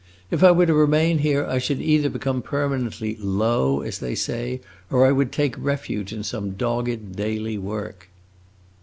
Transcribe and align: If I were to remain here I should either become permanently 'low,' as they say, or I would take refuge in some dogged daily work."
If 0.31 0.43
I 0.43 0.49
were 0.49 0.65
to 0.65 0.73
remain 0.73 1.19
here 1.19 1.45
I 1.45 1.59
should 1.59 1.79
either 1.79 2.09
become 2.09 2.41
permanently 2.41 3.17
'low,' 3.19 3.81
as 3.81 3.99
they 3.99 4.15
say, 4.15 4.59
or 4.89 5.05
I 5.05 5.11
would 5.11 5.31
take 5.31 5.53
refuge 5.63 6.11
in 6.11 6.23
some 6.23 6.53
dogged 6.53 7.15
daily 7.15 7.59
work." 7.59 8.09